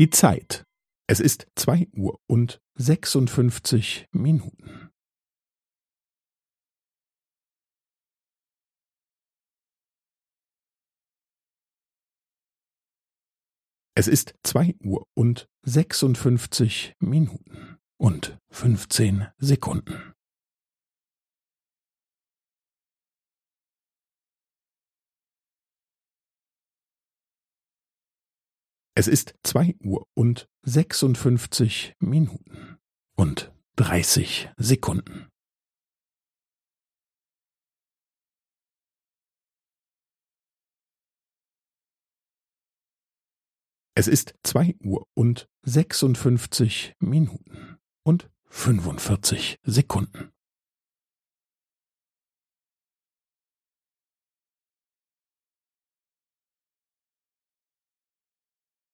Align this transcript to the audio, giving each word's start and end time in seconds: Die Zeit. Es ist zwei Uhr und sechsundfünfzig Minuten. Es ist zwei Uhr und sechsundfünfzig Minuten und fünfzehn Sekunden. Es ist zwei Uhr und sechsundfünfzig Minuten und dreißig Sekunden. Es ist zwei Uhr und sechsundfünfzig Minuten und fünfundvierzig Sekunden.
Die 0.00 0.08
Zeit. 0.08 0.64
Es 1.08 1.20
ist 1.20 1.46
zwei 1.56 1.86
Uhr 1.92 2.18
und 2.26 2.58
sechsundfünfzig 2.74 4.06
Minuten. 4.12 4.88
Es 13.94 14.08
ist 14.08 14.38
zwei 14.42 14.74
Uhr 14.82 15.06
und 15.14 15.50
sechsundfünfzig 15.66 16.94
Minuten 17.00 17.76
und 17.98 18.38
fünfzehn 18.48 19.26
Sekunden. 19.36 20.14
Es 29.00 29.08
ist 29.08 29.34
zwei 29.42 29.74
Uhr 29.82 30.06
und 30.12 30.46
sechsundfünfzig 30.60 31.96
Minuten 32.00 32.76
und 33.16 33.50
dreißig 33.76 34.50
Sekunden. 34.58 35.30
Es 43.94 44.06
ist 44.06 44.34
zwei 44.42 44.76
Uhr 44.80 45.08
und 45.14 45.48
sechsundfünfzig 45.62 46.94
Minuten 46.98 47.78
und 48.02 48.30
fünfundvierzig 48.50 49.60
Sekunden. 49.62 50.30